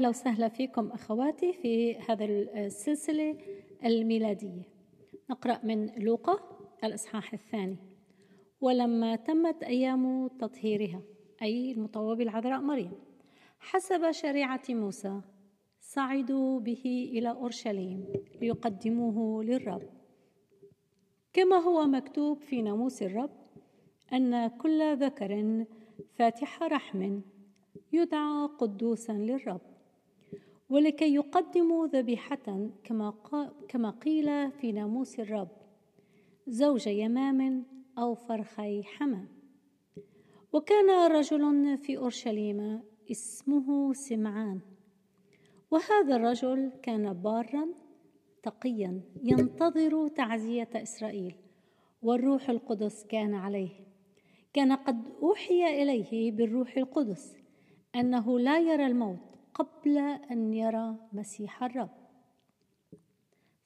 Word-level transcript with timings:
أهلا 0.00 0.08
وسهلا 0.08 0.48
فيكم 0.48 0.90
أخواتي 0.92 1.52
في 1.52 1.96
هذا 1.96 2.24
السلسلة 2.24 3.36
الميلادية. 3.84 4.62
نقرأ 5.30 5.60
من 5.64 5.86
لوقا 5.86 6.38
الإصحاح 6.84 7.32
الثاني. 7.32 7.76
ولما 8.60 9.16
تمت 9.16 9.62
أيام 9.62 10.28
تطهيرها 10.28 11.02
أي 11.42 11.72
المطوبة 11.72 12.14
بالعذراء 12.14 12.60
مريم 12.60 12.92
حسب 13.58 14.10
شريعة 14.10 14.62
موسى 14.68 15.20
صعدوا 15.80 16.60
به 16.60 17.10
إلى 17.12 17.30
أورشليم 17.30 18.04
ليقدموه 18.40 19.44
للرب. 19.44 19.90
كما 21.32 21.56
هو 21.56 21.86
مكتوب 21.86 22.38
في 22.38 22.62
ناموس 22.62 23.02
الرب 23.02 23.30
أن 24.12 24.46
كل 24.48 24.96
ذكر 24.96 25.64
فاتح 26.14 26.62
رحم 26.62 27.20
يدعى 27.92 28.46
قدوسا 28.58 29.12
للرب. 29.12 29.69
ولكي 30.70 31.14
يقدموا 31.14 31.86
ذبيحة 31.86 32.68
كما, 32.84 33.14
كما 33.68 33.90
قيل 33.90 34.52
في 34.52 34.72
ناموس 34.72 35.20
الرب 35.20 35.48
زوج 36.46 36.86
يمام 36.86 37.64
أو 37.98 38.14
فرخي 38.14 38.82
حمام. 38.82 39.28
وكان 40.52 41.12
رجل 41.12 41.78
في 41.78 41.98
أورشليم 41.98 42.82
اسمه 43.10 43.92
سمعان. 43.92 44.60
وهذا 45.70 46.16
الرجل 46.16 46.72
كان 46.82 47.12
بارا 47.12 47.68
تقيا 48.42 49.00
ينتظر 49.22 50.08
تعزية 50.08 50.70
إسرائيل 50.74 51.34
والروح 52.02 52.50
القدس 52.50 53.04
كان 53.04 53.34
عليه. 53.34 53.70
كان 54.52 54.72
قد 54.72 55.08
أوحي 55.22 55.82
إليه 55.82 56.32
بالروح 56.32 56.76
القدس 56.76 57.36
أنه 57.94 58.38
لا 58.38 58.58
يرى 58.58 58.86
الموت 58.86 59.29
قبل 59.54 59.98
أن 60.30 60.54
يرى 60.54 60.96
مسيح 61.12 61.62
الرب. 61.62 61.90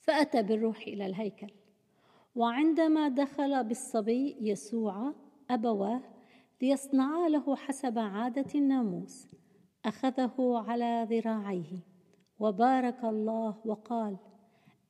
فأتى 0.01 0.43
بالروح 0.43 0.79
إلى 0.79 1.07
الهيكل 1.07 1.51
وعندما 2.37 3.09
دخل 3.09 3.65
بالصبي 3.65 4.37
يسوع 4.41 5.13
أبواه 5.51 6.01
ليصنعا 6.63 7.29
له 7.29 7.57
حسب 7.57 7.99
عادة 7.99 8.47
الناموس 8.55 9.29
أخذه 9.85 10.65
على 10.69 11.07
ذراعيه 11.11 11.79
وبارك 12.39 13.05
الله 13.05 13.57
وقال 13.65 14.17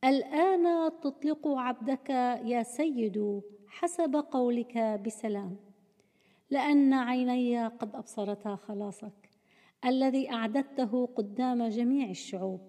الآن 0.05 0.91
تطلق 1.01 1.49
عبدك 1.49 2.11
يا 2.45 2.63
سيد 2.63 3.43
حسب 3.69 4.17
قولك 4.17 4.79
بسلام 4.79 5.57
لأن 6.51 6.93
عيني 6.93 7.67
قد 7.67 7.97
أبصرتا 7.97 8.57
خلاصك 8.57 9.24
الذي 9.87 10.31
أعددته 10.31 11.07
قدام 11.07 11.69
جميع 11.69 12.11
الشعوب. 12.11 12.61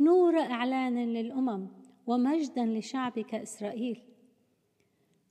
نور 0.00 0.40
إعلان 0.40 0.98
للأمم 0.98 1.68
ومجدا 2.06 2.66
لشعبك 2.66 3.34
إسرائيل. 3.34 4.02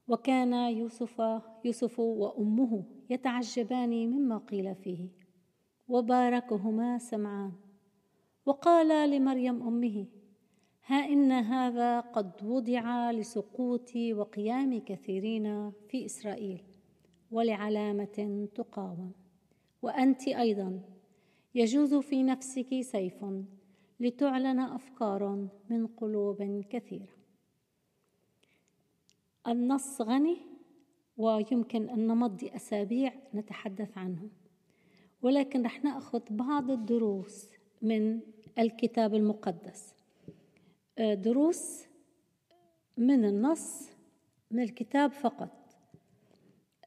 وكان 0.07 0.53
يوسف 0.53 1.21
يوسف 1.65 1.99
وأمه 1.99 2.83
يتعجبان 3.09 4.09
مما 4.09 4.37
قيل 4.37 4.75
فيه. 4.75 5.09
وباركهما 5.87 6.97
سمعان. 6.97 7.51
وقال 8.45 9.09
لمريم 9.09 9.67
أمه 9.67 10.05
ها 10.85 11.05
إن 11.05 11.31
هذا 11.31 11.99
قد 11.99 12.43
وضع 12.43 13.11
لسقوط 13.11 13.95
وقيام 13.95 14.79
كثيرين 14.79 15.71
في 15.71 16.05
إسرائيل 16.05 16.63
ولعلامة 17.31 18.47
تقاوم. 18.55 19.11
وأنت 19.81 20.27
أيضا 20.27 20.94
يجوز 21.55 21.93
في 21.93 22.23
نفسك 22.23 22.81
سيف 22.81 23.25
لتعلن 23.99 24.59
أفكار 24.59 25.47
من 25.69 25.87
قلوب 25.87 26.65
كثيرة. 26.69 27.15
النص 29.47 30.01
غني 30.01 30.37
ويمكن 31.17 31.89
أن 31.89 32.07
نمضي 32.07 32.55
أسابيع 32.55 33.13
نتحدث 33.33 33.97
عنه 33.97 34.29
ولكن 35.21 35.63
رح 35.65 35.83
نأخذ 35.83 36.21
بعض 36.29 36.71
الدروس 36.71 37.49
من 37.81 38.19
الكتاب 38.59 39.15
المقدس. 39.15 39.95
آه، 40.97 41.13
دروس 41.13 41.85
من 42.97 43.25
النص 43.25 43.89
من 44.51 44.63
الكتاب 44.63 45.11
فقط. 45.11 45.51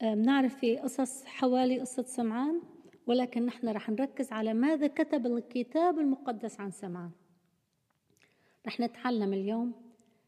آه، 0.03 0.15
بنعرف 0.15 0.57
في 0.57 0.77
قصص 0.77 1.25
حوالي 1.25 1.81
قصة 1.81 2.03
سمعان؟ 2.03 2.61
ولكن 3.09 3.47
نحن 3.47 3.69
رح 3.69 3.91
نركز 3.91 4.33
على 4.33 4.55
ماذا 4.55 4.87
كتب 4.87 5.27
الكتاب 5.27 5.99
المقدس 5.99 6.61
عن 6.61 6.71
سمعان. 6.71 7.11
رح 8.67 8.81
نتعلم 8.81 9.33
اليوم 9.33 9.73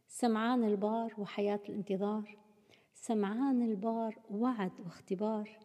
سمعان 0.09 0.65
البار 0.65 1.15
وحياة 1.19 1.61
الانتظار 1.69 2.39
سمعان 2.95 3.63
البار 3.63 4.19
وعد 4.31 4.73
واختبار 4.81 5.59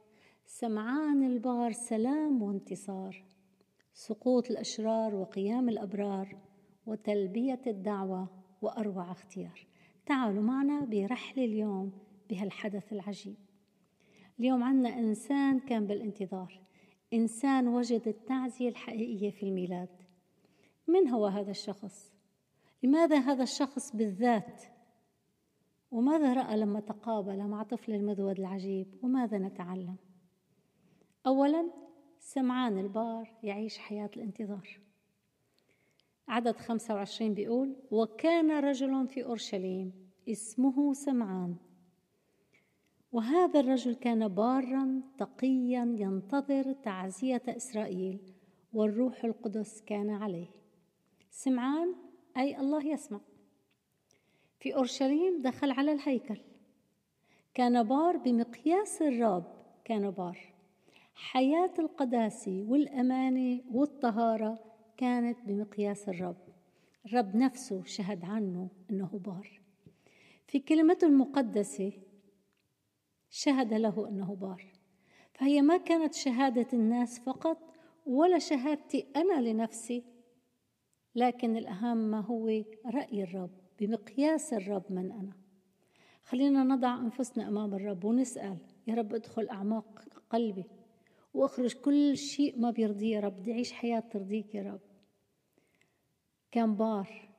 سمعان 0.46 1.24
البار 1.24 1.72
سلام 1.72 2.42
وانتصار 2.42 3.24
سقوط 3.94 4.52
الأشرار 4.52 5.16
وقيام 5.16 5.70
الأبرار 5.70 6.38
وتلبية 6.86 7.62
الدعوة 7.68 8.30
وأروع 8.62 9.12
اختيار. 9.12 9.68
تعالوا 10.06 10.44
معنا 10.44 10.86
برحلة 10.86 11.46
اليوم 11.46 11.92
بهالحدث 12.30 12.94
العجيب. 12.94 13.36
اليوم 14.40 14.64
عنا 14.64 14.90
إنسان 15.00 15.60
كان 15.60 15.88
بالانتظار. 15.88 16.66
إنسان 17.16 17.68
وجد 17.68 18.08
التعزية 18.08 18.70
الحقيقية 18.70 19.32
في 19.32 19.44
الميلاد 19.44 19.90
من 20.88 21.10
هو 21.10 21.26
هذا 21.26 21.52
الشخص؟ 21.52 22.14
لماذا 22.84 23.20
هذا 23.20 23.44
الشخص 23.44 23.96
بالذات؟ 23.96 24.64
وماذا 25.92 26.34
رأى 26.34 26.58
لما 26.58 26.80
تقابل 26.80 27.38
مع 27.38 27.64
طفل 27.64 27.92
المذود 27.92 28.40
العجيب؟ 28.40 28.88
وماذا 29.04 29.38
نتعلم؟ 29.38 29.96
أولا 31.28 31.72
سمعان 32.20 32.78
البار 32.78 33.34
يعيش 33.44 33.78
حياة 33.78 34.10
الانتظار 34.18 34.80
عدد 36.28 36.56
25 36.58 37.34
بيقول 37.34 37.76
وكان 37.92 38.52
رجل 38.52 39.08
في 39.08 39.24
أورشليم 39.24 39.94
اسمه 40.30 40.94
سمعان 40.94 41.56
وهذا 43.16 43.60
الرجل 43.60 43.96
كان 43.96 44.28
بارا 44.28 45.02
تقيا 45.18 45.96
ينتظر 46.00 46.74
تعزية 46.74 47.42
إسرائيل 47.48 48.20
والروح 48.74 49.26
القدس 49.26 49.82
كان 49.82 50.10
عليه. 50.10 50.48
سمعان؟ 51.32 51.96
أي 52.38 52.58
الله 52.58 52.86
يسمع. 52.86 53.20
في 54.60 54.76
أورشليم 54.76 55.42
دخل 55.42 55.72
على 55.72 55.92
الهيكل. 55.92 56.38
كان 57.54 57.84
بار 57.84 58.18
بمقياس 58.18 59.02
الرب 59.02 59.46
كان 59.86 60.12
بار. 60.12 60.54
حياة 61.14 61.74
القداسة 61.80 62.66
والأمانة 62.68 63.62
والطهارة 63.74 64.60
كانت 64.98 65.38
بمقياس 65.46 66.10
الرب. 66.10 66.38
الرب 67.06 67.36
نفسه 67.36 67.84
شهد 67.84 68.26
عنه 68.26 68.70
أنه 68.92 69.20
بار. 69.26 69.62
في 70.48 70.60
كلمته 70.60 71.08
المقدسة 71.08 71.92
شهد 73.38 73.74
له 73.74 74.08
أنه 74.10 74.36
بار. 74.36 74.66
فهي 75.34 75.62
ما 75.62 75.78
كانت 75.78 76.14
شهادة 76.14 76.68
الناس 76.74 77.20
فقط 77.20 77.58
ولا 78.06 78.40
شهادتي 78.40 79.08
أنا 79.16 79.42
لنفسي 79.42 80.04
لكن 81.16 81.58
الأهم 81.58 81.98
ما 81.98 82.20
هو 82.20 82.48
رأي 82.86 83.24
الرب 83.24 83.52
بمقياس 83.80 84.54
الرب 84.54 84.84
من 84.90 85.12
أنا. 85.12 85.34
خلينا 86.24 86.64
نضع 86.64 87.00
أنفسنا 87.00 87.48
أمام 87.48 87.74
الرب 87.74 88.06
ونسأل 88.06 88.58
يا 88.88 88.96
رب 88.96 89.14
ادخل 89.14 89.48
أعماق 89.50 90.04
قلبي 90.30 90.66
وأخرج 91.34 91.74
كل 91.74 92.18
شيء 92.18 92.60
ما 92.60 92.72
بيرضيه 92.72 93.16
يا 93.16 93.20
رب 93.20 93.40
بدي 93.40 93.52
اعيش 93.52 93.72
حياة 93.72 94.00
ترضيك 94.00 94.56
يا 94.56 94.64
رب. 94.64 94.82
كان 96.52 96.76
بار 96.76 97.30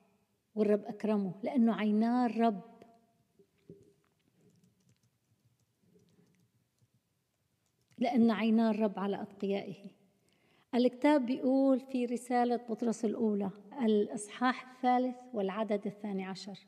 والرب 0.55 0.85
أكرمه 0.85 1.35
لأنه 1.43 1.75
عيناه 1.75 2.27
الرب 2.27 2.76
لأن 7.99 8.31
عينا 8.31 8.71
الرب 8.71 8.99
على 8.99 9.23
أتقيائه. 9.23 9.75
الكتاب 10.75 11.27
بيقول 11.27 11.81
في 11.81 12.05
رسالة 12.05 12.57
بطرس 12.57 13.05
الأولى 13.05 13.51
الإصحاح 13.83 14.73
الثالث 14.73 15.17
والعدد 15.35 15.87
الثاني 15.87 16.25
عشر 16.25 16.59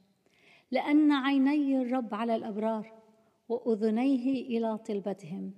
لأن 0.70 1.12
عيني 1.12 1.78
الرب 1.82 2.14
على 2.14 2.36
الأبرار 2.36 2.92
وأذنيه 3.48 4.58
إلى 4.58 4.78
طلبتهم 4.78 5.52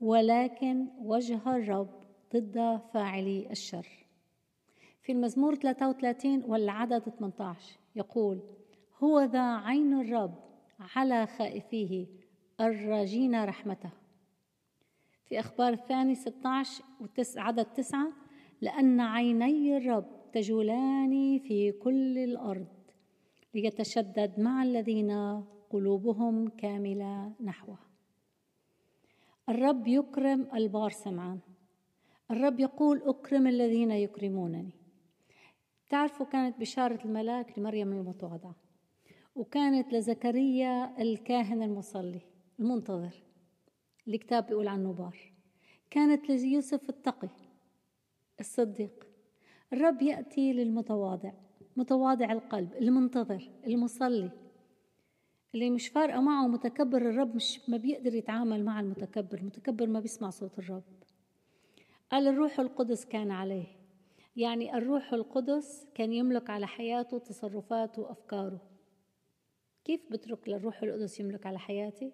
ولكن 0.00 0.86
وجه 0.98 1.56
الرب 1.56 1.90
ضد 2.34 2.80
فاعلي 2.94 3.50
الشر. 3.50 3.88
في 5.02 5.12
المزمور 5.12 5.54
33 5.54 6.44
والعدد 6.44 7.08
18 7.08 7.78
يقول 7.96 8.40
هو 9.02 9.20
ذا 9.20 9.56
عين 9.56 10.00
الرب 10.00 10.34
على 10.96 11.26
خائفيه 11.26 12.06
الراجين 12.60 13.44
رحمته. 13.44 13.90
في 15.32 15.40
أخبار 15.40 15.72
الثاني 15.72 16.14
16 16.14 16.84
وتس 17.00 17.38
عدد 17.38 17.64
تسعة 17.64 18.12
لأن 18.60 19.00
عيني 19.00 19.76
الرب 19.76 20.30
تجولان 20.32 21.38
في 21.38 21.72
كل 21.72 22.18
الأرض 22.18 22.66
ليتشدد 23.54 24.40
مع 24.40 24.62
الذين 24.62 25.42
قلوبهم 25.70 26.48
كاملة 26.48 27.32
نحوه. 27.40 27.78
الرب 29.48 29.88
يكرم 29.88 30.48
البار 30.54 30.90
سمعان 30.90 31.38
الرب 32.30 32.60
يقول 32.60 33.02
أكرم 33.02 33.46
الذين 33.46 33.90
يكرمونني. 33.90 34.74
تعرفوا 35.88 36.26
كانت 36.26 36.60
بشارة 36.60 37.04
الملاك 37.04 37.58
لمريم 37.58 37.92
المتواضعة 37.92 38.56
وكانت 39.34 39.92
لزكريا 39.92 41.02
الكاهن 41.02 41.62
المصلي 41.62 42.20
المنتظر. 42.60 43.31
الكتاب 44.08 44.46
بيقول 44.46 44.68
عنه 44.68 44.92
بار 44.92 45.32
كانت 45.90 46.28
ليوسف 46.30 46.88
التقي 46.88 47.28
الصديق. 48.40 49.06
الرب 49.72 50.02
يأتي 50.02 50.52
للمتواضع 50.52 51.32
متواضع 51.76 52.32
القلب 52.32 52.74
المنتظر 52.74 53.50
المصلي. 53.66 54.30
اللي 55.54 55.70
مش 55.70 55.88
فارقة 55.88 56.20
معه 56.20 56.46
متكبر 56.46 56.96
الرب 56.96 57.34
مش 57.34 57.68
ما 57.68 57.76
بيقدر 57.76 58.14
يتعامل 58.14 58.64
مع 58.64 58.80
المتكبر 58.80 59.38
المتكبر 59.38 59.86
ما 59.86 60.00
بيسمع 60.00 60.30
صوت 60.30 60.58
الرب. 60.58 60.82
قال 62.10 62.28
الروح 62.28 62.60
القدس 62.60 63.04
كان 63.04 63.30
عليه. 63.30 63.66
يعني 64.36 64.76
الروح 64.76 65.12
القدس 65.12 65.86
كان 65.94 66.12
يملك 66.12 66.50
على 66.50 66.66
حياته 66.66 67.18
تصرفاته 67.18 68.02
وأفكاره 68.02 68.60
كيف 69.84 70.12
بترك 70.12 70.48
للروح 70.48 70.82
القدس 70.82 71.20
يملك 71.20 71.46
على 71.46 71.58
حياتي؟ 71.58 72.12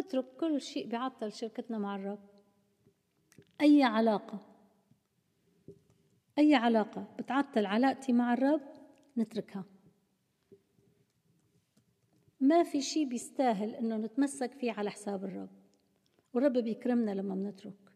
بترك 0.00 0.24
كل 0.40 0.60
شيء 0.60 0.86
بيعطل 0.86 1.32
شركتنا 1.32 1.78
مع 1.78 1.96
الرب. 1.96 2.18
أي 3.60 3.82
علاقة؟ 3.82 4.38
أي 6.38 6.54
علاقة 6.54 7.06
بتعطل 7.18 7.66
علاقتي 7.66 8.12
مع 8.12 8.34
الرب؟ 8.34 8.60
نتركها. 9.18 9.64
ما 12.40 12.62
في 12.62 12.80
شيء 12.80 13.08
بيستاهل 13.08 13.74
إنه 13.74 13.96
نتمسك 13.96 14.52
فيه 14.52 14.72
على 14.72 14.90
حساب 14.90 15.24
الرب. 15.24 15.50
والرب 16.34 16.52
بيكرمنا 16.52 17.10
لما 17.10 17.34
بنترك. 17.34 17.92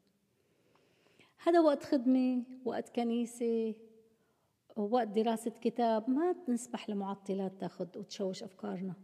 هذا 1.43 1.61
وقت 1.61 1.85
خدمة 1.85 2.43
وقت 2.64 2.88
كنيسة 2.88 3.75
وقت 4.76 5.08
دراسة 5.08 5.50
كتاب. 5.50 6.11
ما 6.11 6.35
نسمح 6.49 6.91
لمعطلات 6.91 7.61
تاخذ 7.61 7.99
وتشوش 7.99 8.43
أفكارنا. 8.43 8.94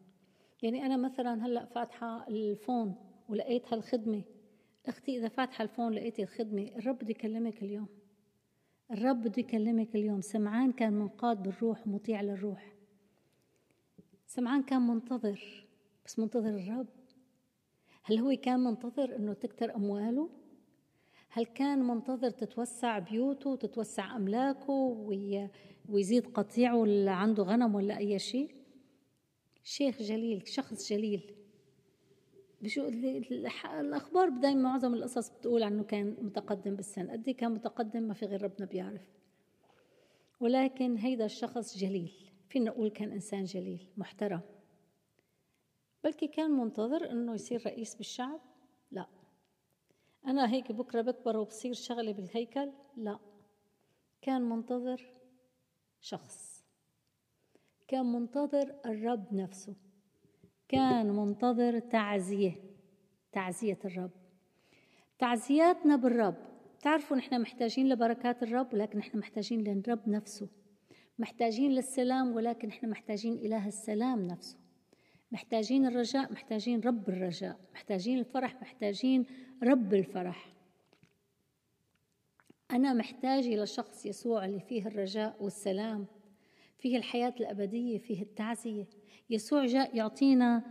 يعني 0.63 0.87
أنا 0.87 0.97
مثلا 0.97 1.47
هلأ 1.47 1.65
فاتحة 1.65 2.29
الفون 2.29 2.95
ولقيت 3.29 3.73
هالخدمة. 3.73 4.23
أختي 4.87 5.19
إذا 5.19 5.29
فاتحة 5.29 5.63
الفون 5.63 5.93
لقيتي 5.93 6.23
الخدمة 6.23 6.63
الرب 6.63 6.99
بده 6.99 7.11
يكلمك 7.11 7.63
اليوم. 7.63 7.89
الرب 8.91 9.21
بده 9.23 9.35
يكلمك 9.39 9.97
اليوم. 9.97 10.21
سمعان 10.21 10.73
كان 10.73 10.93
منقاد 10.93 11.43
بالروح 11.43 11.87
مطيع 11.87 12.21
للروح. 12.21 12.73
سمعان 14.27 14.63
كان 14.63 14.87
منتظر 14.87 15.67
بس 16.05 16.19
منتظر 16.19 16.49
الرب. 16.49 16.87
هل 18.03 18.19
هو 18.19 18.37
كان 18.37 18.61
منتظر 18.61 19.17
إنه 19.17 19.33
تكتر 19.33 19.77
أمواله؟ 19.77 20.31
هل 21.29 21.47
كان 21.47 21.79
منتظر 21.79 22.31
تتوسع 22.31 22.99
بيوته 22.99 23.51
وتتوسع 23.51 24.17
أملاكه 24.17 24.73
ويزيد 25.89 26.27
قطيعه 26.27 26.85
اللي 26.85 27.11
عنده 27.11 27.43
غنم 27.43 27.75
ولا 27.75 27.97
أي 27.99 28.19
شيء؟ 28.19 28.56
شيخ 29.67 30.03
جليل 30.03 30.49
شخص 30.49 30.89
جليل. 30.89 31.35
بشو 32.63 32.89
الأخبار 33.81 34.29
دائما 34.29 34.63
معظم 34.63 34.95
القصص 34.95 35.29
بتقول 35.31 35.63
عنه 35.63 35.85
كان 35.85 36.17
متقدم 36.21 36.77
بالسن. 36.77 37.11
قد 37.11 37.29
إيه 37.29 37.37
كان 37.37 37.53
متقدم؟ 37.53 38.03
ما 38.03 38.15
في 38.15 38.27
غير 38.27 38.43
ربنا 38.43 38.67
بيعرف. 38.67 39.09
ولكن 40.41 40.97
هيدا 40.97 41.25
الشخص 41.25 41.79
جليل. 41.79 42.13
فينا 42.49 42.71
نقول 42.71 42.89
كان 42.89 43.13
إنسان 43.13 43.45
جليل 43.45 43.89
محترم. 43.97 44.41
بلكي 46.05 46.27
كان 46.27 46.51
منتظر 46.51 47.11
إنه 47.11 47.35
يصير 47.35 47.67
رئيس 47.67 47.95
بالشعب؟ 47.95 48.41
لا. 48.91 49.07
أنا 50.27 50.53
هيك 50.53 50.73
بكرة 50.73 51.01
بكبر 51.01 51.37
وبصير 51.37 51.73
شغلة 51.73 52.13
بالهيكل؟ 52.13 52.73
لا. 52.97 53.19
كان 54.23 54.43
منتظر 54.43 55.15
شخص. 56.01 56.56
كان 57.89 58.13
منتظر 58.13 58.75
الرب 58.87 59.35
نفسه. 59.35 59.75
كان 60.69 61.07
منتظر 61.07 61.79
تعزية 61.79 62.53
تعزية 63.33 63.79
الرب. 63.85 64.11
تعزياتنا 65.19 65.97
بالرب. 65.97 66.37
تعرفوا 66.81 67.17
نحن 67.17 67.41
محتاجين 67.41 67.89
لبركات 67.89 68.43
الرب 68.43 68.75
ولكن 68.75 68.99
نحن 68.99 69.19
محتاجين 69.19 69.61
للرب 69.61 70.09
نفسه. 70.09 70.49
محتاجين 71.19 71.71
للسلام 71.73 72.37
ولكن 72.37 72.69
نحن 72.69 72.91
محتاجين 72.91 73.35
إله 73.35 73.69
السلام 73.69 74.27
نفسه. 74.27 74.59
محتاجين 75.33 75.87
الرجاء 75.87 76.33
محتاجين 76.33 76.81
رب 76.81 77.09
الرجاء. 77.09 77.61
محتاجين 77.75 78.19
الفرح 78.19 78.61
محتاجين 78.63 79.27
رب 79.63 79.95
الفرح. 79.95 80.53
أنا 82.71 82.93
محتاجة 82.93 83.63
لشخص 83.63 84.07
يسوع 84.07 84.45
اللي 84.45 84.61
فيه 84.61 84.87
الرجاء 84.87 85.37
والسلام. 85.41 86.07
فيه 86.87 86.97
الحياة 86.97 87.35
الأبدية 87.41 87.99
فيه 87.99 88.23
التعزية. 88.23 88.87
يسوع 89.31 89.67
جاء 89.67 89.97
يعطينا 89.97 90.65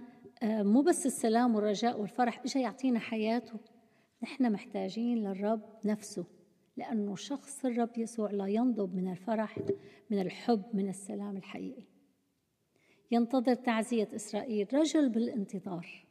آه، 0.44 0.64
مو 0.64 0.82
بس 0.82 1.06
السلام 1.06 1.56
والرجاء 1.56 2.00
والفرح 2.02 2.40
اجى 2.40 2.60
يعطينا 2.60 3.00
حياته. 3.00 3.60
نحن 4.24 4.52
محتاجين 4.52 5.18
للرب 5.18 5.62
نفسه 5.86 6.26
لأنه 6.78 7.16
شخص 7.16 7.66
الرب 7.66 7.98
يسوع 7.98 8.32
لا 8.32 8.48
ينضب 8.48 8.96
من 8.96 9.12
الفرح 9.12 9.60
من 10.10 10.20
الحب 10.20 10.64
من 10.74 10.90
السلام 10.90 11.38
الحقيقي. 11.38 11.84
ينتظر 13.12 13.54
تعزية 13.54 14.10
إسرائيل 14.16 14.74
رجل 14.74 15.10
بالانتظار. 15.10 16.06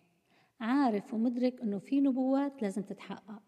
عارف 0.60 1.14
ومدرك 1.14 1.60
أنه 1.60 1.78
في 1.78 2.00
نبوات 2.00 2.62
لازم 2.62 2.82
تتحقق. 2.82 3.42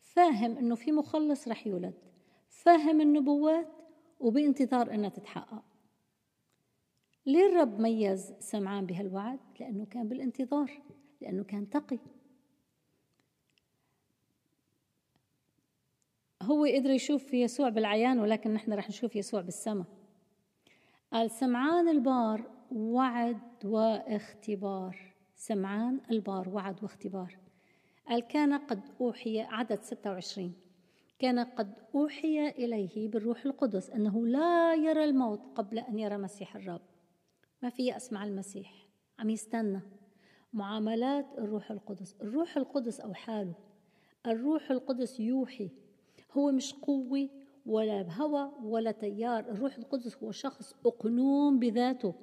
فاهم 0.00 0.58
أنه 0.58 0.74
في 0.74 0.92
مخلص 0.92 1.48
رح 1.48 1.66
يولد. 1.66 1.94
فاهم 2.48 3.00
النبوات 3.00 3.82
وبانتظار 4.20 4.94
أنها 4.94 5.08
تتحقق. 5.08 5.75
ليه 7.26 7.46
الرب 7.46 7.80
ميز 7.80 8.34
سمعان 8.40 8.86
بهالوعد؟ 8.86 9.38
لأنه 9.60 9.86
كان 9.86 10.08
بالانتظار 10.08 10.82
لأنه 11.20 11.44
كان 11.44 11.70
تقي. 11.70 11.98
هو 16.42 16.64
قدر 16.64 16.90
يشوف 16.90 17.34
يسوع 17.34 17.68
بالعيان 17.68 18.18
ولكن 18.18 18.54
نحن 18.54 18.72
رح 18.72 18.88
نشوف 18.88 19.16
يسوع 19.16 19.40
بالسماء 19.40 19.86
قال 21.12 21.30
سمعان 21.30 21.88
البار 21.88 22.50
وعد 22.72 23.64
واختبار. 23.64 25.14
سمعان 25.36 26.00
البار 26.10 26.48
وعد 26.48 26.82
واختبار. 26.82 27.38
قال 28.08 28.20
كان 28.20 28.54
قد 28.54 28.80
أوحي 29.00 29.40
عدد 29.40 29.82
26 29.82 30.54
كان 31.18 31.38
قد 31.38 31.74
أوحي 31.94 32.48
إليه 32.48 33.08
بالروح 33.08 33.44
القدس 33.46 33.90
أنه 33.90 34.26
لا 34.26 34.74
يرى 34.74 35.04
الموت 35.04 35.40
قبل 35.54 35.78
أن 35.78 35.98
يرى 35.98 36.16
مسيح 36.16 36.56
الرب. 36.56 36.95
ما 37.62 37.70
في 37.70 37.86
يأس 37.86 38.12
مع 38.12 38.24
المسيح. 38.24 38.88
عم 39.18 39.30
يستنى. 39.30 39.80
معاملات 40.52 41.26
الروح 41.38 41.70
القدس. 41.70 42.16
الروح 42.22 42.56
القدس 42.56 43.00
أو 43.00 43.14
حاله. 43.14 43.54
الروح 44.26 44.70
القدس 44.70 45.20
يوحي. 45.20 45.70
هو 46.32 46.52
مش 46.52 46.74
قوة 46.74 47.28
ولا 47.66 48.12
هوى 48.12 48.52
ولا 48.62 48.90
تيار. 48.90 49.50
الروح 49.50 49.76
القدس 49.78 50.16
هو 50.16 50.30
شخص 50.30 50.74
أقنوم 50.86 51.58
بذاته. 51.58 52.14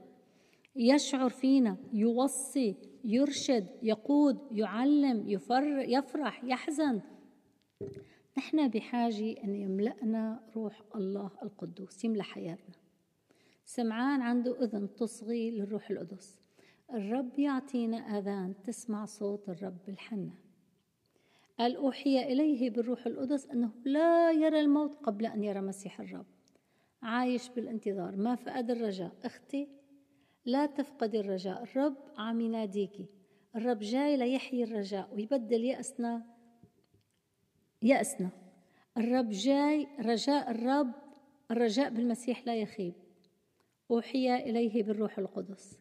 يشعر 0.76 1.30
فينا 1.30 1.78
يوصي 1.94 2.76
يرشد 3.04 3.68
يقود 3.82 4.38
يعلم 4.52 5.30
يفر 5.30 5.64
يفرح 5.88 6.44
يحزن. 6.44 7.02
نحن 8.38 8.68
بحاجة 8.68 9.44
أن 9.44 9.56
يملأنا 9.56 10.40
روح 10.56 10.82
الله 10.96 11.32
القدوس 11.44 12.04
يملأ 12.06 12.24
حياتنا. 12.24 12.83
سمعان 13.66 14.22
عنده 14.22 14.64
أذن 14.64 14.96
تصغي 14.96 15.52
للروح 15.52 15.90
القدس. 15.90 16.44
الرب 16.94 17.40
يعطينا 17.40 17.98
آذان 17.98 18.54
تسمع 18.64 19.06
صوت 19.06 19.50
الرب 19.50 19.90
الحنان 19.90 20.34
قال 21.60 21.76
أوحي 21.76 22.24
إليه 22.24 22.70
بالروح 22.70 23.06
القدس 23.06 23.48
أنه 23.48 23.72
لا 23.86 24.32
يرى 24.32 24.60
الموت 24.60 24.96
قبل 24.96 25.26
أن 25.26 25.44
يرى 25.44 25.62
مسيح 25.62 26.00
الرب. 26.00 26.26
عايش 27.02 27.50
بالانتظار. 27.50 28.16
ما 28.16 28.36
فقد 28.36 28.72
الرجاء. 28.72 29.12
أختي 29.24 29.68
لا 30.46 30.66
تفقدي 30.66 31.20
الرجاء. 31.20 31.64
الرب 31.64 31.96
عم 32.18 32.42
يناديكي 32.42 33.06
الرب 33.56 33.80
جاي 33.80 34.18
ليحيي 34.18 34.64
الرجاء 34.64 35.14
ويبدل 35.14 35.64
يأسنا. 35.64 36.26
يأسنا. 37.82 38.30
الرب 38.98 39.30
جاي 39.30 39.88
رجاء 40.00 40.52
الرب 40.52 40.92
الرجاء 41.52 41.90
بالمسيح 41.90 42.46
لا 42.46 42.56
يخيب. 42.56 42.94
أوحي 43.92 44.36
إليه 44.36 44.84
بالروح 44.84 45.20
القدس. 45.20 45.80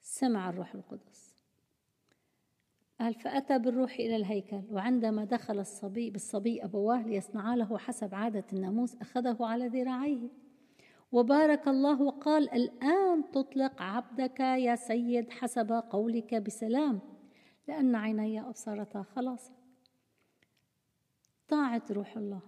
سمع 0.00 0.50
الروح 0.50 0.74
القدس. 0.74 1.36
قال 3.00 3.14
فأتى 3.14 3.58
بالروح 3.58 3.92
إلى 3.92 4.16
الهيكل 4.16 4.62
وعندما 4.70 5.24
دخل 5.24 5.58
الصبي 5.58 6.10
بالصبي 6.10 6.64
أبواه 6.64 7.02
ليصنعا 7.02 7.56
له 7.56 7.78
حسب 7.78 8.14
عادة 8.14 8.44
الناموس 8.52 8.96
أخذه 8.96 9.36
على 9.40 9.68
ذراعيه. 9.68 10.28
وبارك 11.12 11.68
الله 11.68 12.02
وقال 12.02 12.50
الآن 12.50 13.30
تطلق 13.30 13.82
عبدك 13.82 14.40
يا 14.40 14.76
سيد 14.76 15.30
حسب 15.30 15.72
قولك 15.72 16.34
بسلام 16.34 17.00
لأن 17.68 17.94
عيني 17.94 18.40
أبصرتا 18.40 19.02
خلاص. 19.02 19.52
طاعت 21.48 21.92
روح 21.92 22.16
الله. 22.16 22.40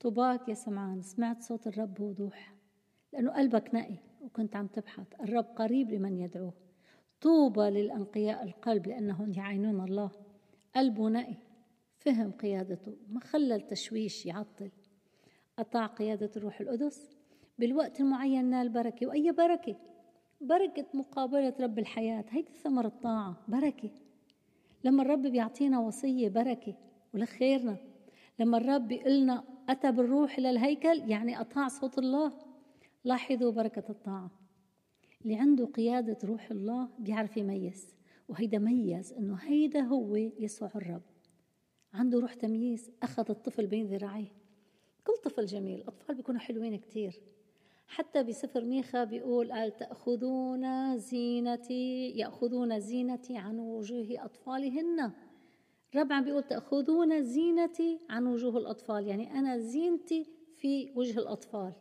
طوباك 0.00 0.48
يا 0.48 0.54
سمعان 0.54 1.02
سمعت 1.02 1.42
صوت 1.42 1.66
الرب 1.66 1.94
بوضوح 1.94 2.53
لأنه 3.14 3.30
قلبك 3.30 3.74
نقي 3.74 3.96
وكنت 4.20 4.56
عم 4.56 4.66
تبحث. 4.66 5.06
الرب 5.20 5.44
قريب 5.44 5.90
لمن 5.90 6.18
يدعوه. 6.18 6.52
طوبى 7.20 7.60
للأنقياء 7.60 8.44
القلب 8.44 8.86
لأنهم 8.86 9.32
يعينون 9.32 9.80
الله. 9.80 10.10
قلبه 10.76 11.08
نقي. 11.08 11.34
فهم 11.96 12.32
قيادته. 12.32 12.96
ما 13.08 13.20
خلى 13.20 13.54
التشويش 13.54 14.26
يعطل. 14.26 14.70
أطاع 15.58 15.86
قيادة 15.86 16.30
الروح 16.36 16.60
القدس. 16.60 17.16
بالوقت 17.58 18.00
المعين 18.00 18.44
نال 18.44 18.68
بركة. 18.68 19.06
وأي 19.06 19.32
بركة؟ 19.32 19.76
بركة 20.40 20.86
مقابلة 20.94 21.54
رب 21.60 21.78
الحياة. 21.78 22.24
هيدي 22.30 22.52
ثمر 22.52 22.86
الطاعة 22.86 23.44
بركة. 23.48 23.90
لما 24.84 25.02
الرب 25.02 25.22
بيعطينا 25.22 25.78
وصية 25.78 26.28
بركة. 26.28 26.74
ولخيرنا. 27.14 27.76
لما 28.38 28.58
الرب 28.58 28.88
بيقلنا 28.88 29.44
أتى 29.68 29.92
بالروح 29.92 30.38
إلى 30.38 30.50
الهيكل 30.50 31.10
يعني 31.10 31.40
أطاع 31.40 31.68
صوت 31.68 31.98
الله. 31.98 32.53
لاحظوا 33.04 33.52
بركة 33.52 33.84
الطاعة. 33.90 34.30
اللي 35.22 35.36
عنده 35.36 35.66
قيادة 35.66 36.18
روح 36.24 36.50
الله 36.50 36.88
بيعرف 36.98 37.36
يميز 37.36 37.94
وهيدا 38.28 38.58
ميز 38.58 39.12
إنه 39.12 39.34
هيدا 39.34 39.80
هو 39.80 40.16
يسوع 40.16 40.70
الرب. 40.74 41.02
عنده 41.92 42.18
روح 42.20 42.34
تمييز 42.34 42.90
أخذ 43.02 43.24
الطفل 43.30 43.66
بين 43.66 43.86
ذراعيه. 43.86 44.32
كل 45.04 45.12
طفل 45.24 45.46
جميل 45.46 45.80
الاطفال 45.80 46.14
بيكونوا 46.14 46.40
حلوين 46.40 46.76
كتير. 46.76 47.20
حتى 47.86 48.22
بسفر 48.22 48.64
ميخا 48.64 49.04
بيقول 49.04 49.52
قال 49.52 49.76
تأخذون 49.76 50.96
زينتي 50.98 52.10
يأخذون 52.10 52.80
زينتي 52.80 53.36
عن 53.36 53.58
وجوه 53.58 54.24
أطفالهن. 54.24 55.12
الرب 55.94 56.12
عم 56.12 56.24
بيقول 56.24 56.42
تأخذون 56.42 57.22
زينتي 57.22 58.00
عن 58.10 58.26
وجوه 58.26 58.58
الأطفال. 58.58 59.06
يعني 59.06 59.32
أنا 59.32 59.58
زينتي 59.58 60.26
في 60.56 60.92
وجه 60.96 61.18
الأطفال. 61.18 61.72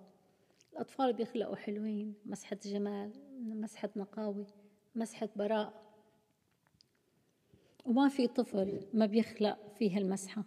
الأطفال 0.74 1.14
بيخلقوا 1.14 1.56
حلوين 1.56 2.14
مسحة 2.26 2.58
جمال 2.64 3.12
مسحة 3.40 3.90
نقاوة 3.96 4.48
مسحة 4.96 5.30
براء 5.36 5.84
وما 7.86 8.10
في 8.10 8.28
طفل 8.28 8.86
ما 8.94 9.06
بيخلق 9.06 9.74
فيه 9.76 9.98
المسحة 9.98 10.44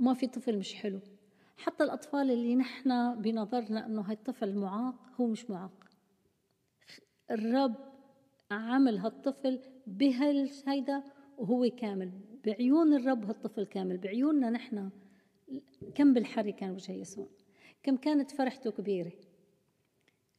وما 0.00 0.14
في 0.14 0.26
طفل 0.26 0.58
مش 0.58 0.74
حلو. 0.74 1.00
حتى 1.56 1.84
الأطفال 1.84 2.30
اللي 2.30 2.56
نحن 2.56 3.14
بنظرنا 3.22 3.86
أنه 3.86 4.02
هالطفل 4.02 4.54
معاق 4.54 4.94
هو 5.20 5.26
مش 5.26 5.50
معاق. 5.50 5.84
الرب 7.30 7.74
عمل 8.50 8.98
هالطفل 8.98 9.60
بهالهيدا 9.86 11.02
وهو 11.38 11.70
كامل. 11.76 12.12
بعيون 12.46 12.94
الرب 12.94 13.24
هالطفل 13.24 13.66
كامل. 13.66 13.98
بعيوننا 13.98 14.50
نحن 14.50 14.90
كم 15.94 16.14
بالحري 16.14 16.52
كان 16.52 16.70
وجه 16.70 16.92
يسوع. 16.92 17.28
كم 17.82 17.96
كانت 17.96 18.30
فرحته 18.30 18.70
كبيرة. 18.70 19.12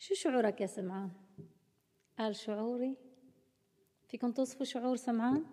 شو 0.02 0.14
شعورك 0.14 0.62
يا 0.62 0.66
سمعان؟ 0.66 1.12
قال 2.20 2.36
شعوري. 2.36 2.98
فيكم 4.08 4.32
توصفوا 4.32 4.66
شعور 4.66 4.96
سمعان؟ 4.96 5.46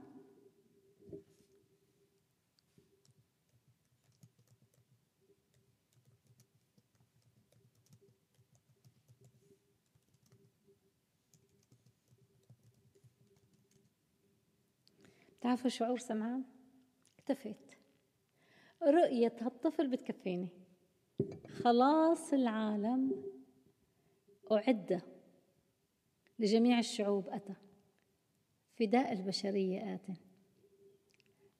بتعرفوا 15.38 15.70
شعور 15.70 15.98
سمعان؟ 15.98 16.44
اكتفيت. 17.18 17.74
رؤية 18.82 19.36
هالطفل 19.40 19.88
بتكفيني. 19.88 20.50
خلاص 21.62 22.32
العالم 22.32 23.35
أعد 24.52 25.02
لجميع 26.38 26.78
الشعوب 26.78 27.28
أتى. 27.28 27.54
فداء 28.74 29.12
البشرية 29.12 29.94
آت. 29.94 30.06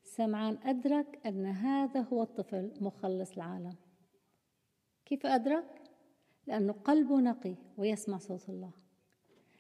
سمعان 0.02 0.58
أدرك 0.62 1.26
أن 1.26 1.46
هذا 1.46 2.00
هو 2.00 2.22
الطفل 2.22 2.72
مخلص 2.80 3.32
العالم. 3.32 3.76
كيف 5.04 5.26
أدرك؟ 5.26 5.82
لأنه 6.46 6.72
قلبه 6.72 7.20
نقي 7.20 7.56
ويسمع 7.76 8.18
صوت 8.18 8.48
الله. 8.48 8.72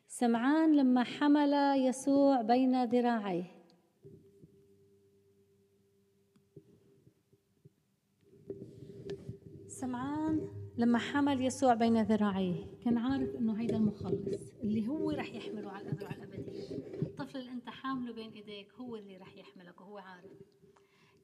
سمعان 0.08 0.76
لما 0.76 1.04
حمل 1.04 1.52
يسوع 1.78 2.42
بين 2.42 2.84
ذراعيه. 2.84 3.56
سمعان 9.68 10.55
لما 10.78 10.98
حمل 10.98 11.40
يسوع 11.42 11.74
بين 11.74 12.02
ذراعيه 12.02 12.66
كان 12.84 12.98
عارف 12.98 13.34
إنه 13.36 13.60
هيدا 13.60 13.76
المخلص 13.76 14.52
اللي 14.62 14.88
هو 14.88 15.10
رح 15.10 15.34
يحمله 15.34 15.70
على 15.70 15.88
الاذرع 15.88 16.10
الابديه 16.10 16.76
الطفل 17.02 17.38
اللي 17.38 17.52
أنت 17.52 17.68
حامله 17.68 18.12
بين 18.12 18.32
إيديك 18.32 18.72
هو 18.72 18.96
اللي 18.96 19.16
رح 19.16 19.36
يحملك 19.36 19.80
وهو 19.80 19.98
عارف. 19.98 20.30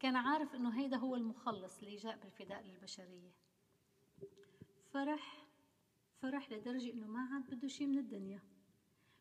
كان 0.00 0.16
عارف 0.16 0.54
إنه 0.54 0.80
هيدا 0.80 0.96
هو 0.96 1.16
المخلص 1.16 1.78
اللي 1.78 1.96
جاء 1.96 2.18
بالفداء 2.18 2.62
للبشرية. 2.62 3.30
فرح 4.90 5.46
فرح 6.22 6.52
لدرجة 6.52 6.92
إنه 6.92 7.06
ما 7.06 7.20
عاد 7.20 7.50
بده 7.50 7.68
شيء 7.68 7.86
من 7.86 7.98
الدنيا. 7.98 8.42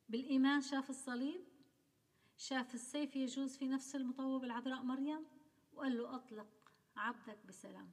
بالإيمان 0.10 0.62
شاف 0.62 0.90
الصليب 0.90 1.42
شاف 2.38 2.74
السيف 2.74 3.16
يجوز 3.16 3.58
في 3.58 3.68
نفس 3.68 3.96
المطوب 3.96 4.44
العذراء 4.44 4.84
مريم 4.84 5.26
وقال 5.74 5.98
له 5.98 6.16
أطلق 6.16 6.48
عبدك 6.98 7.46
بسلام. 7.48 7.92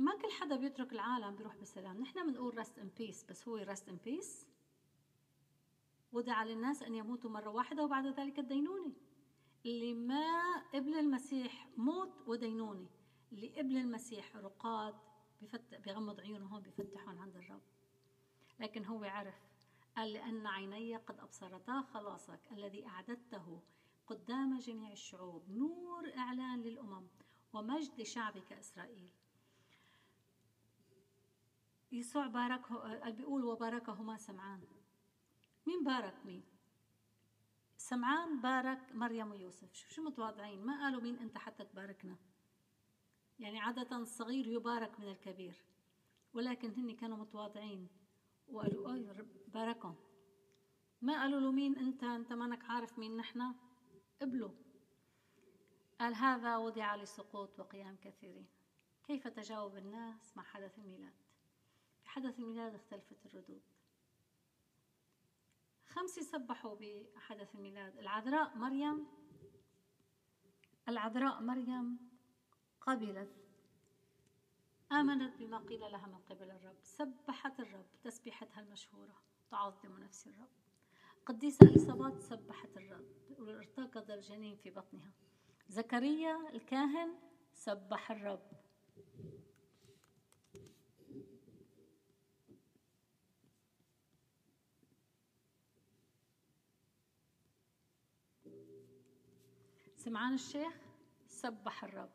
ما 0.00 0.16
كل 0.16 0.30
حدا 0.30 0.56
بيترك 0.56 0.92
العالم 0.92 1.36
بيروح 1.36 1.56
بسلام 1.56 2.00
نحن 2.00 2.26
بنقول 2.26 2.58
rest 2.58 2.78
in 2.78 2.90
peace 2.98 3.24
بس 3.24 3.48
هو 3.48 3.56
rest 3.56 3.88
in 3.88 3.96
peace 3.96 4.46
وضع 6.12 6.44
للناس 6.44 6.82
أن 6.82 6.94
يموتوا 6.94 7.30
مرة 7.30 7.50
واحدة 7.50 7.84
وبعد 7.84 8.06
ذلك 8.06 8.38
الدينونه 8.38 8.92
اللي 9.66 9.94
ما 9.94 10.56
قبل 10.74 10.94
المسيح 10.94 11.68
موت 11.76 12.28
ودينونه 12.28 12.88
اللي 13.32 13.48
قبل 13.48 13.76
المسيح 13.76 14.36
رقاد 14.36 14.94
بفتح 15.42 15.78
بغمض 15.78 16.20
عيونه 16.20 16.46
هون 16.46 16.62
بفتحهم 16.62 17.18
عند 17.18 17.36
الرب. 17.36 17.62
لكن 18.60 18.84
هو 18.84 19.04
عرف 19.04 19.34
قال 19.96 20.12
لأن 20.12 20.46
عيني 20.46 20.96
قد 20.96 21.20
أبصرتا 21.20 21.82
خلاصك 21.82 22.40
الذي 22.52 22.86
أعددته 22.86 23.60
قدام 24.06 24.58
جميع 24.58 24.92
الشعوب. 24.92 25.50
نور 25.50 26.16
إعلان 26.16 26.62
للأمم 26.62 27.06
ومجد 27.52 28.00
لشعبك 28.00 28.52
إسرائيل. 28.52 29.10
يسوع 31.92 32.26
باركه 32.26 33.10
بيقول 33.10 33.44
وباركهما 33.44 34.16
سمعان. 34.16 34.64
مين 35.66 35.84
بارك 35.84 36.26
مين؟ 36.26 36.44
سمعان 37.76 38.40
بارك 38.40 38.94
مريم 38.94 39.30
ويوسف. 39.30 39.74
شو 39.74 39.88
شو 39.88 40.02
متواضعين 40.02 40.66
ما 40.66 40.80
قالوا 40.80 41.02
مين 41.02 41.18
أنت 41.18 41.38
حتى 41.38 41.64
تباركنا. 41.64 42.16
يعني 43.38 43.60
عادة 43.60 43.96
الصغير 43.96 44.46
يبارك 44.46 45.00
من 45.00 45.08
الكبير 45.08 45.64
ولكن 46.32 46.70
هن 46.70 46.96
كانوا 46.96 47.16
متواضعين 47.16 47.88
وقالوا 48.48 48.94
أي 48.94 49.10
رب 49.10 49.28
باركهم. 49.48 49.96
ما 51.02 51.20
قالوا 51.20 51.40
له 51.40 51.52
مين 51.52 51.78
أنت 51.78 52.04
أنت 52.04 52.32
مانك 52.32 52.64
عارف 52.64 52.98
مين 52.98 53.16
نحن؟ 53.16 53.54
قبلوا 54.22 54.50
قال 56.00 56.14
هذا 56.14 56.56
وضع 56.56 56.94
لسقوط 56.94 57.60
وقيام 57.60 57.96
كثيرين. 57.96 58.46
كيف 59.04 59.28
تجاوب 59.28 59.76
الناس 59.76 60.36
مع 60.36 60.42
حدث 60.42 60.78
الميلاد؟ 60.78 61.29
حدث 62.04 62.38
الميلاد 62.38 62.74
اختلفت 62.74 63.26
الردود. 63.26 63.62
خمسة 65.86 66.22
سبحوا 66.22 66.74
بحدث 66.74 67.54
الميلاد 67.54 67.98
العذراء 67.98 68.56
مريم 68.56 69.06
العذراء 70.88 71.40
مريم 71.40 71.98
قبلت 72.80 73.30
آمنت 74.92 75.36
بما 75.36 75.58
قيل 75.58 75.80
لها 75.80 76.06
من 76.06 76.18
قبل 76.18 76.50
الرب. 76.50 76.76
سبحت 76.82 77.60
الرب 77.60 77.86
تسبيحتها 78.02 78.60
المشهورة 78.60 79.22
تعظم 79.50 79.98
نفس 79.98 80.26
الرب. 80.26 80.48
قديسة 81.26 81.66
إليصابات 81.66 82.20
سبحت 82.20 82.76
الرب 82.76 83.06
وارتقد 83.38 84.10
الجنين 84.10 84.56
في 84.56 84.70
بطنها. 84.70 85.12
زكريا 85.68 86.50
الكاهن 86.52 87.14
سبح 87.52 88.10
الرب. 88.10 88.50
سمعان 100.00 100.34
الشيخ 100.34 100.72
سبح 101.28 101.84
الرب. 101.84 102.10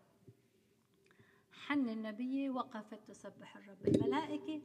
حن 1.52 1.90
النبي 1.90 2.50
وقفت 2.50 3.08
تسبح 3.08 3.58
الرب. 3.58 3.88
الملائكة 3.88 4.62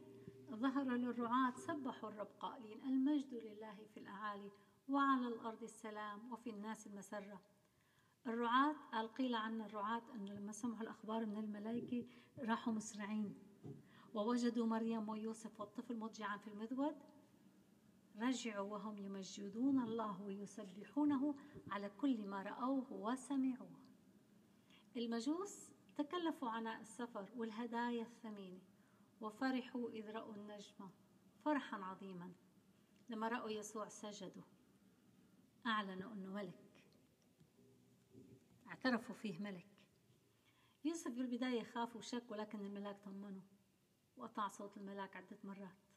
ظهر 0.51 0.83
للرعاة 0.83 1.51
سبحوا 1.55 2.09
الرب 2.09 2.27
قائلين 2.39 2.81
المجد 2.83 3.33
لله 3.33 3.75
في 3.93 3.99
الأعالي 3.99 4.51
وعلى 4.89 5.27
الأرض 5.27 5.63
السلام 5.63 6.33
وفي 6.33 6.49
الناس 6.49 6.87
المسرة. 6.87 7.41
الرعاة 8.27 8.75
قال 8.91 9.13
قيل 9.13 9.35
عن 9.35 9.61
الرعاة 9.61 10.01
أنه 10.15 10.33
لما 10.33 10.51
سمعوا 10.51 10.81
الأخبار 10.81 11.25
من 11.25 11.37
الملائكة 11.37 12.05
راحوا 12.39 12.73
مسرعين. 12.73 13.35
ووجدوا 14.13 14.65
مريم 14.65 15.09
ويوسف 15.09 15.59
والطفل 15.59 15.97
مضجعا 15.97 16.37
في 16.37 16.47
المذود 16.47 16.95
رجعوا 18.21 18.71
وهم 18.73 18.97
يمجدون 18.97 19.79
الله 19.79 20.21
ويسبحونه 20.21 21.35
على 21.71 21.89
كل 21.89 22.27
ما 22.27 22.43
رأوه 22.43 22.93
وسمعوه. 22.93 23.79
المجوس 24.97 25.71
تكلفوا 25.95 26.49
عناء 26.49 26.81
السفر 26.81 27.29
والهدايا 27.35 28.03
الثمينة 28.03 28.59
وفرحوا 29.21 29.89
إذ 29.89 30.11
رأوا 30.11 30.35
النجمة 30.35 30.89
فرحا 31.45 31.77
عظيما 31.77 32.31
لما 33.09 33.27
رأوا 33.27 33.49
يسوع 33.49 33.87
سجدوا. 33.87 34.43
أعلنوا 35.65 36.13
أنه 36.13 36.33
ملك. 36.33 36.83
اعترفوا 38.67 39.15
فيه 39.15 39.39
ملك. 39.39 39.67
يوسف 40.83 41.11
بالبداية 41.11 41.63
خاف 41.63 41.95
وشك 41.95 42.31
ولكن 42.31 42.59
الملاك 42.59 42.99
طمنه 43.05 43.43
وقطع 44.17 44.47
صوت 44.47 44.77
الملاك 44.77 45.15
عدة 45.15 45.37
مرات. 45.43 45.90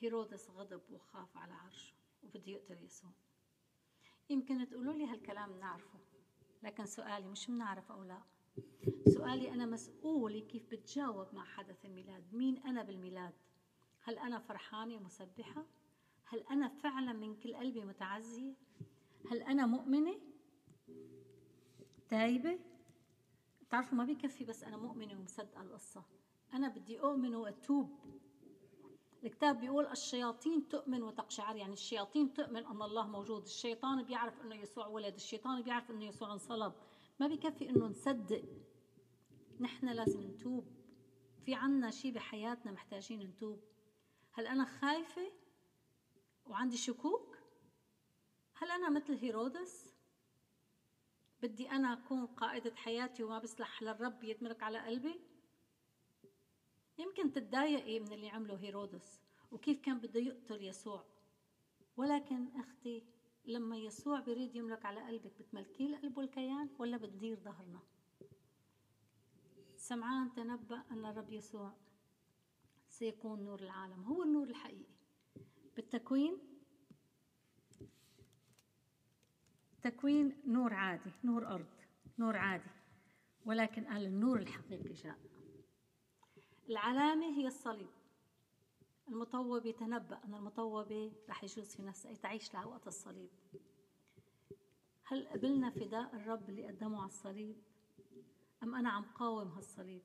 هيرودس 0.00 0.50
غضب 0.50 0.82
وخاف 0.90 1.36
على 1.36 1.52
عرشه 1.54 1.94
وبده 2.22 2.52
يقتل 2.52 2.84
يسوع. 2.84 3.10
يمكن 4.30 4.68
تقولوا 4.68 4.94
لي 4.94 5.06
هالكلام 5.06 5.58
نعرفه 5.58 5.98
لكن 6.62 6.86
سؤالي 6.86 7.28
مش 7.28 7.46
بنعرف 7.46 7.92
أو 7.92 8.04
لا. 8.04 8.22
سؤالي 9.08 9.50
أنا 9.52 9.66
مسؤولة 9.66 10.40
كيف 10.40 10.70
بتجاوب 10.70 11.34
مع 11.34 11.44
حدث 11.44 11.84
الميلاد؟ 11.86 12.34
مين 12.34 12.58
أنا 12.58 12.82
بالميلاد؟ 12.82 13.34
هل 14.02 14.18
أنا 14.18 14.38
فرحانة 14.38 14.96
ومسبحة؟ 14.96 15.66
هل 16.24 16.38
أنا 16.50 16.68
فعلا 16.68 17.12
من 17.12 17.36
كل 17.36 17.54
قلبي 17.56 17.84
متعزية؟ 17.84 18.54
هل 19.30 19.42
أنا 19.42 19.66
مؤمنة؟ 19.66 20.20
تايبة؟ 22.08 22.58
تعرفوا 23.70 23.98
ما 23.98 24.04
بيكفي 24.04 24.44
بس 24.44 24.62
أنا 24.64 24.76
مؤمنة 24.76 25.18
ومصدقة 25.18 25.62
القصة. 25.62 26.04
أنا 26.54 26.68
بدي 26.68 27.00
أؤمن 27.00 27.34
وأتوب. 27.34 27.98
الكتاب 29.24 29.60
بيقول 29.60 29.86
الشياطين 29.86 30.68
تؤمن 30.68 31.02
وتقشعر 31.02 31.56
يعني 31.56 31.72
الشياطين 31.72 32.32
تؤمن 32.34 32.66
أن 32.66 32.82
الله 32.82 33.06
موجود 33.06 33.42
الشيطان 33.42 34.02
بيعرف 34.02 34.40
أنه 34.40 34.54
يسوع 34.54 34.86
ولد 34.86 35.14
الشيطان 35.14 35.62
بيعرف 35.62 35.90
أنه 35.90 36.04
يسوع 36.04 36.32
انصلب. 36.32 36.72
ما 37.20 37.26
بكفي 37.26 37.70
أنه 37.70 37.86
نصدق. 37.86 38.44
نحن 39.60 39.88
لازم 39.88 40.22
نتوب. 40.22 40.66
في 41.44 41.54
عنا 41.54 41.90
شيء 41.90 42.12
بحياتنا 42.12 42.72
محتاجين 42.72 43.22
نتوب. 43.22 43.60
هل 44.32 44.46
أنا 44.46 44.64
خايفة 44.64 45.32
وعندي 46.46 46.76
شكوك؟ 46.76 47.38
هل 48.54 48.70
أنا 48.70 48.90
مثل 48.90 49.14
هيرودس؟ 49.14 49.94
بدي 51.42 51.70
أنا 51.70 51.92
أكون 51.92 52.26
قائدة 52.26 52.74
حياتي 52.74 53.22
وما 53.22 53.38
بسلح 53.38 53.82
للرب 53.82 54.24
يتملك 54.24 54.62
على 54.62 54.78
قلبي؟ 54.78 55.20
يمكن 57.00 57.32
تتضايقي 57.32 58.00
من 58.00 58.12
اللي 58.12 58.28
عمله 58.28 58.56
هيرودس 58.56 59.20
وكيف 59.52 59.80
كان 59.80 59.98
بده 59.98 60.20
يقتل 60.20 60.64
يسوع. 60.64 61.04
ولكن 61.96 62.48
أختي 62.56 63.04
لما 63.44 63.76
يسوع 63.76 64.20
بيريد 64.20 64.56
يملك 64.56 64.84
على 64.86 65.00
قلبك 65.00 65.32
بتملكيه 65.40 65.86
القلب 65.86 66.18
والكيان 66.18 66.68
ولا 66.78 66.96
بتدير 66.96 67.40
ظهرنا؟ 67.40 67.80
سمعان 69.76 70.32
تنبأ 70.32 70.82
أن 70.90 71.04
الرب 71.04 71.32
يسوع 71.32 71.72
سيكون 72.88 73.44
نور 73.44 73.60
العالم. 73.60 74.04
هو 74.04 74.22
النور 74.22 74.48
الحقيقي. 74.48 74.94
بالتكوين 75.76 76.38
تكوين 79.82 80.42
نور 80.46 80.74
عادي 80.74 81.10
نور 81.24 81.46
أرض 81.46 81.66
نور 82.18 82.36
عادي. 82.36 82.70
ولكن 83.46 83.84
قال 83.84 84.06
النور 84.06 84.38
الحقيقي 84.38 84.92
جاء. 84.92 85.29
العلامة 86.70 87.26
هي 87.26 87.46
الصليب. 87.46 87.90
المطوبة 89.08 89.70
تنبأ 89.70 90.24
أن 90.24 90.34
المطوبة 90.34 91.12
رح 91.28 91.44
يجوز 91.44 91.76
في 91.76 91.82
نفسها 91.82 92.14
تعيش 92.14 92.54
لها 92.54 92.64
وقت 92.64 92.86
الصليب. 92.86 93.30
هل 95.04 95.28
قبلنا 95.28 95.70
فداء 95.70 96.16
الرب 96.16 96.48
اللي 96.48 96.66
قدمه 96.66 96.98
على 96.98 97.06
الصليب؟ 97.06 97.56
أم 98.62 98.74
أنا 98.74 98.90
عم 98.90 99.04
قاوم 99.04 99.48
هالصليب؟ 99.48 100.02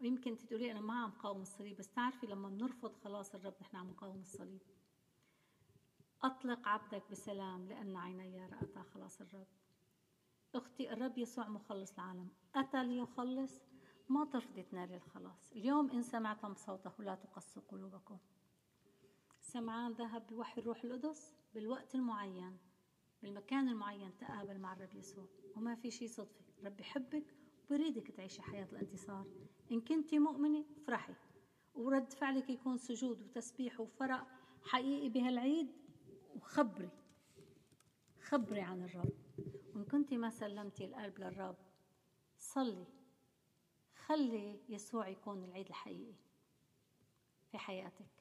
ويمكن 0.00 0.36
تقولي 0.36 0.70
أنا 0.70 0.80
ما 0.80 1.02
عم 1.02 1.10
قاوم 1.10 1.42
الصليب 1.42 1.76
بس 1.76 1.88
تعرفي 1.88 2.26
لما 2.26 2.48
بنرفض 2.48 2.96
خلاص 2.96 3.34
الرب 3.34 3.54
نحن 3.60 3.76
عم 3.76 3.90
نقاوم 3.90 4.20
الصليب. 4.20 4.62
أطلق 6.22 6.68
عبدك 6.68 7.10
بسلام 7.10 7.68
لأن 7.68 7.96
عيني 7.96 8.46
رأتا 8.46 8.82
خلاص 8.82 9.20
الرب. 9.20 9.46
أختي 10.54 10.92
الرب 10.92 11.18
يسوع 11.18 11.48
مخلص 11.48 11.92
العالم. 11.92 12.28
أتى 12.54 12.84
ليخلص 12.84 13.73
ما 14.08 14.24
ترفضي 14.24 14.62
تنالي 14.62 14.96
الخلاص. 14.96 15.52
اليوم 15.52 15.90
إن 15.90 16.02
سمعتم 16.02 16.54
صوته 16.54 16.92
لا 16.98 17.14
تقسوا 17.14 17.62
قلوبكم. 17.68 18.18
سمعان 19.40 19.92
ذهب 19.92 20.26
بوحي 20.26 20.60
الروح 20.60 20.84
القدس 20.84 21.34
بالوقت 21.54 21.94
المعين 21.94 22.58
بالمكان 23.22 23.68
المعين 23.68 24.16
تقابل 24.18 24.58
مع 24.58 24.72
الرب 24.72 24.94
يسوع. 24.94 25.26
وما 25.56 25.74
في 25.74 25.90
شيء 25.90 26.08
صدفة. 26.08 26.44
الرب 26.58 26.80
يحبك 26.80 27.34
وبريدك 27.64 28.10
تعيشي 28.10 28.42
حياة 28.42 28.68
الانتصار. 28.72 29.26
إن 29.72 29.80
كنت 29.80 30.14
مؤمنة 30.14 30.64
افرحي 30.76 31.14
ورد 31.74 32.12
فعلك 32.12 32.50
يكون 32.50 32.78
سجود 32.78 33.22
وتسبيح 33.22 33.80
وفرق 33.80 34.26
حقيقي 34.62 35.08
بهالعيد. 35.08 35.68
وخبري. 36.36 36.90
خبري 38.22 38.60
عن 38.60 38.82
الرب. 38.82 39.12
وإن 39.74 39.84
كنت 39.84 40.14
ما 40.14 40.30
سلمتي 40.30 40.84
القلب 40.84 41.18
للرب 41.18 41.56
صلي. 42.38 42.86
خلي 44.06 44.60
يسوع 44.68 45.08
يكون 45.08 45.44
العيد 45.44 45.66
الحقيقي 45.68 46.14
في 47.50 47.58
حياتك. 47.58 48.13